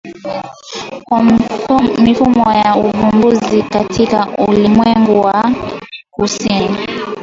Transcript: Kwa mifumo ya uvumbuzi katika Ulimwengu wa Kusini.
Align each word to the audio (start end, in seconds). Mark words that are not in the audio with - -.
Kwa 1.03 1.23
mifumo 2.03 2.53
ya 2.53 2.75
uvumbuzi 2.75 3.63
katika 3.63 4.27
Ulimwengu 4.37 5.21
wa 5.21 5.51
Kusini. 6.11 6.77